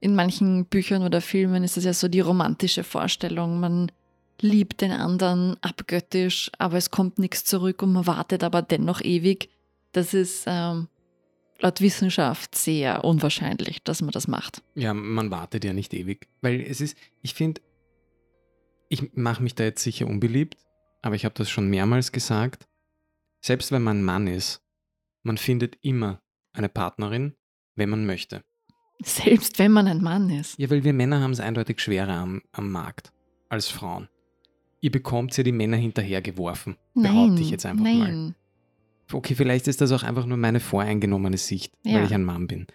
in 0.02 0.16
manchen 0.16 0.66
Büchern 0.66 1.04
oder 1.04 1.20
Filmen 1.20 1.62
ist 1.62 1.76
es 1.76 1.84
ja 1.84 1.92
so 1.94 2.08
die 2.08 2.18
romantische 2.18 2.82
Vorstellung, 2.82 3.60
man 3.60 3.92
liebt 4.40 4.80
den 4.80 4.90
anderen 4.90 5.56
abgöttisch, 5.62 6.50
aber 6.58 6.76
es 6.76 6.90
kommt 6.90 7.20
nichts 7.20 7.44
zurück 7.44 7.82
und 7.82 7.92
man 7.92 8.04
wartet 8.08 8.42
aber 8.42 8.62
dennoch 8.62 9.00
ewig. 9.00 9.48
Das 9.92 10.12
ist 10.12 10.42
ähm, 10.48 10.88
laut 11.60 11.80
Wissenschaft 11.80 12.56
sehr 12.56 13.04
unwahrscheinlich, 13.04 13.80
dass 13.84 14.02
man 14.02 14.10
das 14.10 14.26
macht. 14.26 14.60
Ja, 14.74 14.92
man 14.92 15.30
wartet 15.30 15.64
ja 15.64 15.72
nicht 15.72 15.94
ewig. 15.94 16.26
Weil 16.40 16.60
es 16.62 16.80
ist, 16.80 16.98
ich 17.22 17.34
finde, 17.34 17.60
ich 18.88 19.14
mache 19.14 19.40
mich 19.40 19.54
da 19.54 19.62
jetzt 19.62 19.84
sicher 19.84 20.08
unbeliebt, 20.08 20.56
aber 21.02 21.14
ich 21.14 21.24
habe 21.24 21.36
das 21.36 21.48
schon 21.48 21.70
mehrmals 21.70 22.10
gesagt. 22.10 22.66
Selbst 23.40 23.70
wenn 23.70 23.82
man 23.82 24.02
Mann 24.02 24.26
ist, 24.26 24.62
man 25.22 25.38
findet 25.38 25.78
immer 25.82 26.20
eine 26.52 26.68
Partnerin, 26.68 27.36
wenn 27.76 27.88
man 27.88 28.04
möchte. 28.04 28.42
Selbst 29.04 29.58
wenn 29.58 29.72
man 29.72 29.86
ein 29.86 30.02
Mann 30.02 30.30
ist. 30.30 30.58
Ja, 30.58 30.70
weil 30.70 30.84
wir 30.84 30.92
Männer 30.92 31.20
haben 31.20 31.32
es 31.32 31.40
eindeutig 31.40 31.80
schwerer 31.80 32.14
am, 32.14 32.42
am 32.52 32.70
Markt 32.70 33.12
als 33.48 33.68
Frauen. 33.68 34.08
Ihr 34.80 34.90
bekommt 34.90 35.36
ja 35.36 35.44
die 35.44 35.52
Männer 35.52 35.76
hinterhergeworfen, 35.76 36.76
behaupte 36.94 37.40
ich 37.42 37.50
jetzt 37.50 37.66
einfach 37.66 37.84
mal. 37.84 37.94
nein. 37.98 38.34
Okay, 39.12 39.34
vielleicht 39.34 39.68
ist 39.68 39.80
das 39.80 39.92
auch 39.92 40.02
einfach 40.02 40.24
nur 40.26 40.38
meine 40.38 40.58
voreingenommene 40.60 41.36
Sicht, 41.36 41.72
Ja. 41.84 41.94
weil 41.98 42.04
ich 42.06 42.14
ein 42.14 42.24
Mann 42.24 42.46
bin. 42.46 42.66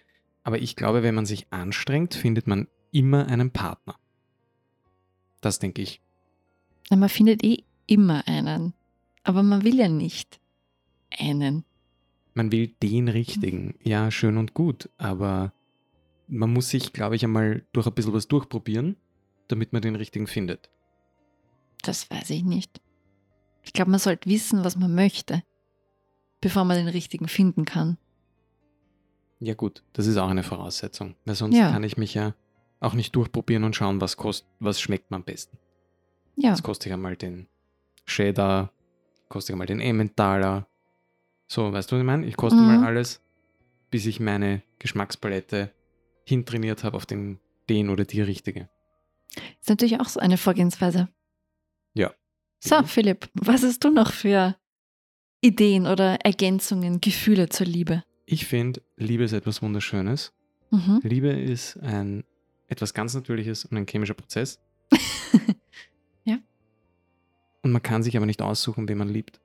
Aber 0.44 0.58
ich 0.60 0.76
glaube, 0.76 1.02
wenn 1.02 1.14
man 1.14 1.26
sich 1.26 1.46
anstrengt, 1.52 2.14
findet 2.14 2.46
man 2.46 2.68
immer 2.92 3.26
einen 3.26 3.50
Partner. 3.50 3.96
Das 5.40 5.58
denke 5.58 5.82
ich. 5.82 6.00
Na, 6.90 6.96
Man 6.96 7.08
findet 7.08 7.44
eh 7.44 7.64
immer 7.86 8.26
einen. 8.26 8.72
Aber 9.24 9.42
man 9.42 9.64
will 9.64 9.76
ja 9.76 9.88
nicht 9.88 10.40
einen. 11.18 11.64
Man 12.34 12.52
will 12.52 12.68
den 12.82 13.08
richtigen. 13.08 13.74
Ja, 13.82 14.10
schön 14.10 14.36
und 14.36 14.54
gut, 14.54 14.88
aber 14.96 15.52
man 16.28 16.52
muss 16.52 16.68
sich, 16.70 16.92
glaube 16.92 17.16
ich, 17.16 17.24
einmal 17.24 17.64
durch 17.72 17.86
ein 17.86 17.94
bisschen 17.94 18.12
was 18.12 18.28
durchprobieren, 18.28 18.96
damit 19.48 19.72
man 19.72 19.82
den 19.82 19.96
richtigen 19.96 20.26
findet. 20.26 20.70
Das 21.82 22.10
weiß 22.10 22.30
ich 22.30 22.44
nicht. 22.44 22.80
Ich 23.62 23.72
glaube, 23.72 23.90
man 23.90 24.00
sollte 24.00 24.28
wissen, 24.28 24.64
was 24.64 24.76
man 24.76 24.94
möchte, 24.94 25.42
bevor 26.40 26.64
man 26.64 26.76
den 26.76 26.88
richtigen 26.88 27.28
finden 27.28 27.64
kann. 27.64 27.98
Ja 29.40 29.54
gut, 29.54 29.84
das 29.92 30.06
ist 30.06 30.16
auch 30.16 30.28
eine 30.30 30.42
Voraussetzung, 30.42 31.14
weil 31.24 31.34
sonst 31.34 31.56
Ja. 31.56 31.70
kann 31.70 31.84
ich 31.84 31.96
mich 31.96 32.14
ja 32.14 32.34
auch 32.80 32.94
nicht 32.94 33.14
durchprobieren 33.14 33.64
und 33.64 33.76
schauen, 33.76 34.00
was, 34.00 34.16
kost, 34.16 34.46
was 34.58 34.80
schmeckt 34.80 35.10
mir 35.10 35.16
am 35.16 35.24
besten. 35.24 35.58
Ja, 36.36 36.50
Jetzt 36.50 36.62
koste 36.62 36.88
ich 36.88 36.92
einmal 36.92 37.16
den 37.16 37.48
Cheddar 38.06 38.72
koste 39.28 39.54
mal 39.54 39.66
den 39.66 39.80
Emmentaler. 39.80 40.66
So, 41.48 41.70
weißt 41.72 41.90
du, 41.90 41.96
was 41.96 42.00
ich 42.00 42.06
meine? 42.06 42.26
Ich 42.26 42.36
koste 42.36 42.60
Mhm. 42.60 42.66
mal 42.66 42.78
alles, 42.78 43.20
bis 43.90 44.06
ich 44.06 44.20
meine 44.20 44.62
Geschmackspalette 44.78 45.70
hintrainiert 46.28 46.84
habe 46.84 46.96
auf 46.96 47.06
den, 47.06 47.40
den 47.68 47.88
oder 47.88 48.04
die 48.04 48.20
richtige. 48.20 48.68
Ist 49.60 49.68
natürlich 49.68 50.00
auch 50.00 50.08
so 50.08 50.20
eine 50.20 50.36
Vorgehensweise. 50.36 51.08
Ja. 51.94 52.12
So, 52.60 52.82
Philipp, 52.84 53.28
was 53.34 53.62
hast 53.62 53.84
du 53.84 53.90
noch 53.90 54.12
für 54.12 54.56
Ideen 55.40 55.86
oder 55.86 56.16
Ergänzungen, 56.24 57.00
Gefühle 57.00 57.48
zur 57.48 57.66
Liebe? 57.66 58.04
Ich 58.26 58.46
finde, 58.46 58.82
Liebe 58.96 59.24
ist 59.24 59.32
etwas 59.32 59.62
Wunderschönes. 59.62 60.32
Mhm. 60.70 61.00
Liebe 61.02 61.28
ist 61.28 61.78
ein 61.78 62.24
etwas 62.66 62.92
ganz 62.92 63.14
Natürliches 63.14 63.64
und 63.64 63.76
ein 63.76 63.86
chemischer 63.86 64.14
Prozess. 64.14 64.60
Ja. 66.24 66.38
Und 67.62 67.72
man 67.72 67.82
kann 67.82 68.02
sich 68.02 68.14
aber 68.18 68.26
nicht 68.26 68.42
aussuchen, 68.42 68.86
wen 68.86 68.98
man 68.98 69.08
liebt. 69.08 69.40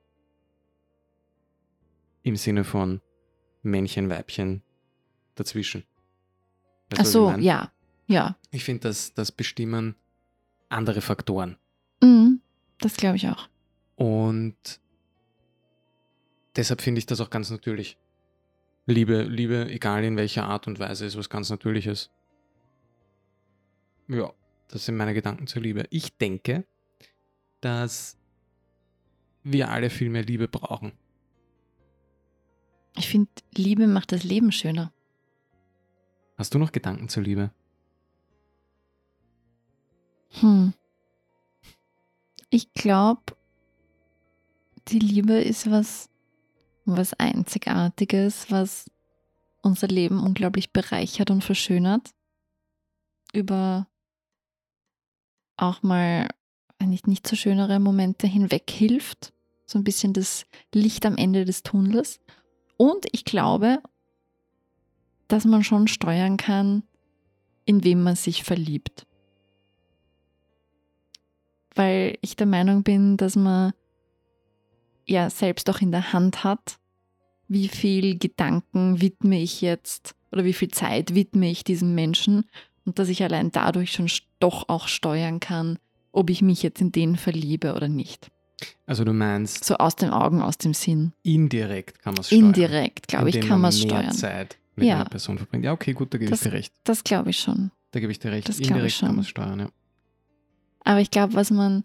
Im 2.22 2.36
Sinne 2.36 2.62
von 2.62 3.00
Männchen, 3.62 4.10
Weibchen 4.10 4.62
dazwischen. 5.34 5.84
Weißt 6.90 7.00
Ach 7.00 7.04
ich 7.04 7.10
so, 7.10 7.30
mein? 7.30 7.42
ja. 7.42 7.70
Ja. 8.06 8.36
Ich 8.50 8.64
finde, 8.64 8.88
das, 8.88 9.14
das 9.14 9.32
bestimmen 9.32 9.94
andere 10.68 11.00
Faktoren. 11.00 11.56
Mhm. 12.02 12.40
Das 12.78 12.96
glaube 12.96 13.16
ich 13.16 13.28
auch. 13.28 13.48
Und 13.96 14.80
deshalb 16.56 16.82
finde 16.82 16.98
ich 16.98 17.06
das 17.06 17.20
auch 17.20 17.30
ganz 17.30 17.50
natürlich. 17.50 17.96
Liebe, 18.86 19.22
Liebe, 19.22 19.70
egal 19.70 20.04
in 20.04 20.16
welcher 20.16 20.44
Art 20.44 20.66
und 20.66 20.78
Weise, 20.78 21.06
ist 21.06 21.16
was 21.16 21.30
ganz 21.30 21.48
Natürliches. 21.48 22.10
Ja, 24.08 24.32
das 24.68 24.84
sind 24.84 24.96
meine 24.96 25.14
Gedanken 25.14 25.46
zur 25.46 25.62
Liebe. 25.62 25.86
Ich 25.88 26.18
denke, 26.18 26.66
dass 27.62 28.18
wir 29.42 29.70
alle 29.70 29.88
viel 29.88 30.10
mehr 30.10 30.24
Liebe 30.24 30.48
brauchen. 30.48 30.92
Ich 32.96 33.08
finde, 33.08 33.30
Liebe 33.54 33.86
macht 33.86 34.12
das 34.12 34.24
Leben 34.24 34.52
schöner. 34.52 34.92
Hast 36.44 36.52
du 36.52 36.58
noch 36.58 36.72
Gedanken 36.72 37.08
zur 37.08 37.22
Liebe? 37.22 37.52
Hm. 40.40 40.74
Ich 42.50 42.70
glaube, 42.74 43.34
die 44.88 44.98
Liebe 44.98 45.40
ist 45.40 45.70
was, 45.70 46.10
was 46.84 47.14
Einzigartiges, 47.14 48.50
was 48.50 48.90
unser 49.62 49.88
Leben 49.88 50.22
unglaublich 50.22 50.70
bereichert 50.70 51.30
und 51.30 51.42
verschönert. 51.42 52.10
Über 53.32 53.88
auch 55.56 55.82
mal 55.82 56.28
nicht, 56.78 57.06
nicht 57.06 57.26
so 57.26 57.36
schönere 57.36 57.80
Momente 57.80 58.26
hinweg 58.26 58.70
hilft. 58.70 59.32
So 59.64 59.78
ein 59.78 59.84
bisschen 59.84 60.12
das 60.12 60.44
Licht 60.74 61.06
am 61.06 61.16
Ende 61.16 61.46
des 61.46 61.62
Tunnels. 61.62 62.20
Und 62.76 63.06
ich 63.12 63.24
glaube, 63.24 63.82
dass 65.28 65.44
man 65.44 65.64
schon 65.64 65.88
steuern 65.88 66.36
kann, 66.36 66.82
in 67.64 67.84
wem 67.84 68.02
man 68.02 68.16
sich 68.16 68.44
verliebt 68.44 69.06
weil 71.74 72.18
ich 72.20 72.36
der 72.36 72.46
Meinung 72.46 72.82
bin, 72.82 73.16
dass 73.16 73.36
man 73.36 73.72
ja 75.06 75.28
selbst 75.30 75.68
auch 75.68 75.80
in 75.80 75.90
der 75.90 76.12
Hand 76.12 76.44
hat, 76.44 76.78
wie 77.48 77.68
viel 77.68 78.18
Gedanken 78.18 79.00
widme 79.00 79.40
ich 79.40 79.60
jetzt 79.60 80.14
oder 80.32 80.44
wie 80.44 80.52
viel 80.52 80.70
Zeit 80.70 81.14
widme 81.14 81.50
ich 81.50 81.64
diesem 81.64 81.94
Menschen 81.94 82.44
und 82.86 82.98
dass 82.98 83.08
ich 83.08 83.22
allein 83.22 83.52
dadurch 83.52 83.92
schon 83.92 84.10
doch 84.40 84.68
auch 84.68 84.88
steuern 84.88 85.40
kann, 85.40 85.78
ob 86.12 86.30
ich 86.30 86.42
mich 86.42 86.62
jetzt 86.62 86.80
in 86.80 86.92
den 86.92 87.16
verliebe 87.16 87.74
oder 87.74 87.88
nicht. 87.88 88.30
Also 88.86 89.04
du 89.04 89.12
meinst, 89.12 89.64
So 89.64 89.76
aus 89.76 89.96
den 89.96 90.10
Augen, 90.10 90.40
aus 90.40 90.56
dem 90.56 90.74
Sinn. 90.74 91.12
indirekt 91.22 92.00
kann 92.00 92.14
man 92.14 92.20
es 92.20 92.28
steuern. 92.28 92.44
Indirekt, 92.46 93.08
glaube 93.08 93.28
ich, 93.28 93.40
kann 93.40 93.60
man 93.60 93.70
es 93.70 93.80
steuern. 93.82 94.12
Zeit 94.12 94.56
mit 94.76 94.86
Ja. 94.86 94.96
einer 94.96 95.04
Person 95.06 95.38
verbringt. 95.38 95.64
Ja, 95.64 95.72
okay, 95.72 95.92
gut, 95.92 96.12
da 96.12 96.18
gebe 96.18 96.24
ich 96.26 96.30
Das- 96.30 96.40
dir 96.40 96.52
recht. 96.52 96.72
Das 96.84 97.04
glaube 97.04 97.30
ich 97.30 97.38
schon. 97.38 97.70
Da 97.92 98.00
gebe 98.00 98.10
ich 98.12 98.18
dir 98.18 98.32
recht. 98.32 98.48
das 98.48 98.58
ich 98.58 98.68
Indirekt 98.68 98.98
kann 98.98 99.08
schon. 99.08 99.16
man 99.16 99.22
es 99.22 99.28
steuern, 99.28 99.60
ja. 99.60 99.68
Aber 100.80 101.00
ich 101.00 101.10
glaube, 101.10 101.34
was 101.34 101.50
man, 101.50 101.84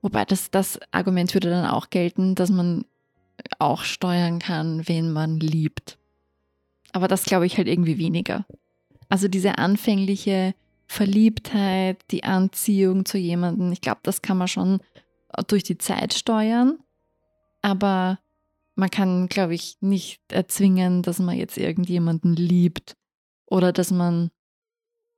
wobei 0.00 0.24
das, 0.24 0.50
das 0.50 0.78
Argument 0.92 1.34
würde 1.34 1.50
dann 1.50 1.66
auch 1.66 1.90
gelten, 1.90 2.34
dass 2.34 2.50
man 2.50 2.84
auch 3.58 3.82
steuern 3.82 4.38
kann, 4.38 4.86
wen 4.86 5.12
man 5.12 5.40
liebt. 5.40 5.98
Aber 6.92 7.08
das 7.08 7.24
glaube 7.24 7.46
ich 7.46 7.56
halt 7.58 7.66
irgendwie 7.68 7.98
weniger. 7.98 8.46
Also 9.08 9.26
diese 9.28 9.58
anfängliche 9.58 10.54
Verliebtheit, 10.86 12.00
die 12.10 12.24
Anziehung 12.24 13.04
zu 13.04 13.18
jemandem, 13.18 13.72
ich 13.72 13.80
glaube, 13.80 14.00
das 14.02 14.22
kann 14.22 14.38
man 14.38 14.48
schon 14.48 14.80
durch 15.48 15.62
die 15.64 15.78
Zeit 15.78 16.14
steuern. 16.14 16.78
Aber 17.62 18.18
man 18.74 18.90
kann, 18.90 19.28
glaube 19.28 19.54
ich, 19.54 19.76
nicht 19.80 20.20
erzwingen, 20.28 21.02
dass 21.02 21.18
man 21.18 21.36
jetzt 21.36 21.58
irgendjemanden 21.58 22.34
liebt 22.34 22.96
oder 23.46 23.72
dass 23.72 23.90
man 23.90 24.30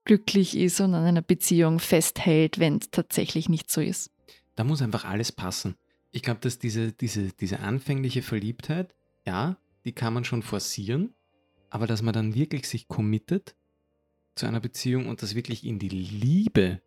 glücklich 0.04 0.56
ist 0.56 0.80
und 0.80 0.94
an 0.94 1.04
einer 1.04 1.22
Beziehung 1.22 1.78
festhält, 1.78 2.58
wenn 2.58 2.78
es 2.78 2.90
tatsächlich 2.90 3.48
nicht 3.48 3.70
so 3.70 3.80
ist. 3.80 4.10
Da 4.54 4.64
muss 4.64 4.82
einfach 4.82 5.04
alles 5.04 5.32
passen. 5.32 5.76
Ich 6.10 6.22
glaube, 6.22 6.40
dass 6.40 6.58
diese, 6.58 6.92
diese, 6.92 7.32
diese 7.32 7.60
anfängliche 7.60 8.22
Verliebtheit, 8.22 8.94
ja, 9.26 9.56
die 9.84 9.92
kann 9.92 10.14
man 10.14 10.24
schon 10.24 10.42
forcieren, 10.42 11.14
aber 11.70 11.86
dass 11.86 12.02
man 12.02 12.14
dann 12.14 12.34
wirklich 12.34 12.68
sich 12.68 12.86
committet 12.86 13.56
zu 14.34 14.46
einer 14.46 14.60
Beziehung 14.60 15.06
und 15.08 15.22
das 15.22 15.34
wirklich 15.34 15.64
in 15.64 15.78
die 15.78 15.88
Liebe 15.88 16.82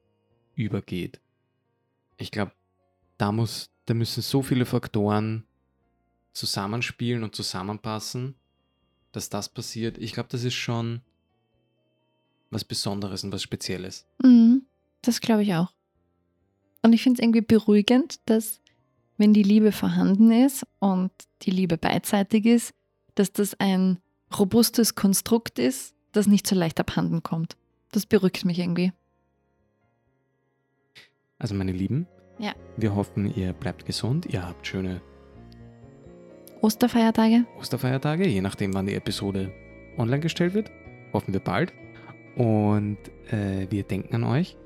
übergeht. 0.55 1.19
Ich 2.17 2.31
glaube, 2.31 2.51
da, 3.17 3.33
da 3.85 3.93
müssen 3.93 4.21
so 4.21 4.41
viele 4.41 4.65
Faktoren 4.65 5.45
zusammenspielen 6.37 7.23
und 7.23 7.35
zusammenpassen, 7.35 8.35
dass 9.11 9.29
das 9.29 9.49
passiert. 9.49 9.97
Ich 9.97 10.13
glaube, 10.13 10.29
das 10.29 10.43
ist 10.43 10.53
schon 10.53 11.01
was 12.51 12.63
Besonderes 12.63 13.23
und 13.23 13.31
was 13.31 13.41
Spezielles. 13.41 14.05
Mhm, 14.23 14.63
das 15.01 15.19
glaube 15.19 15.43
ich 15.43 15.53
auch. 15.55 15.73
Und 16.83 16.93
ich 16.93 17.01
finde 17.03 17.19
es 17.19 17.23
irgendwie 17.23 17.41
beruhigend, 17.41 18.19
dass 18.29 18.61
wenn 19.17 19.33
die 19.33 19.41
Liebe 19.43 19.71
vorhanden 19.71 20.31
ist 20.31 20.65
und 20.79 21.11
die 21.41 21.51
Liebe 21.51 21.77
beidseitig 21.77 22.45
ist, 22.45 22.73
dass 23.15 23.33
das 23.33 23.59
ein 23.59 23.97
robustes 24.37 24.93
Konstrukt 24.93 25.57
ist, 25.57 25.95
das 26.11 26.27
nicht 26.27 26.45
so 26.45 26.55
leicht 26.55 26.79
abhanden 26.79 27.23
kommt. 27.23 27.57
Das 27.91 28.05
beruhigt 28.05 28.45
mich 28.45 28.59
irgendwie. 28.59 28.93
Also 31.39 31.55
meine 31.55 31.71
Lieben, 31.71 32.05
Ja. 32.37 32.53
wir 32.77 32.93
hoffen, 32.95 33.33
ihr 33.35 33.53
bleibt 33.53 33.85
gesund, 33.85 34.27
ihr 34.27 34.45
habt 34.45 34.67
schöne 34.67 35.01
Osterfeiertage? 36.61 37.45
Osterfeiertage, 37.59 38.27
je 38.27 38.41
nachdem, 38.41 38.73
wann 38.73 38.85
die 38.85 38.95
Episode 38.95 39.51
online 39.97 40.19
gestellt 40.19 40.53
wird. 40.53 40.71
Hoffen 41.13 41.33
wir 41.33 41.39
bald. 41.39 41.73
Und 42.35 42.97
äh, 43.31 43.67
wir 43.69 43.83
denken 43.83 44.15
an 44.15 44.23
euch. 44.23 44.57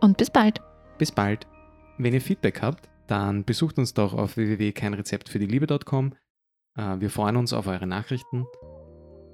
Und 0.00 0.16
bis 0.16 0.30
bald. 0.30 0.60
Bis 0.98 1.12
bald. 1.12 1.46
Wenn 1.98 2.14
ihr 2.14 2.20
Feedback 2.20 2.62
habt, 2.62 2.88
dann 3.08 3.44
besucht 3.44 3.78
uns 3.78 3.94
doch 3.94 4.14
auf 4.14 4.36
www.keinrezeptfürdieliebe.com. 4.36 6.14
Äh, 6.76 7.00
wir 7.00 7.10
freuen 7.10 7.36
uns 7.36 7.52
auf 7.52 7.66
eure 7.66 7.86
Nachrichten. 7.86 8.46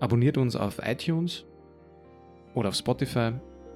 Abonniert 0.00 0.38
uns 0.38 0.56
auf 0.56 0.80
iTunes 0.82 1.44
oder 2.54 2.70
auf 2.70 2.74
Spotify 2.74 3.32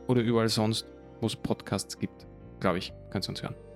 oder 0.07 0.23
überall 0.23 0.49
sonst, 0.49 0.87
wo 1.21 1.27
es 1.27 1.37
Podcasts 1.37 1.99
gibt. 1.99 2.27
Glaube 2.61 2.79
ich, 2.79 2.93
könnt 3.11 3.27
ihr 3.27 3.31
uns 3.31 3.43
hören. 3.43 3.68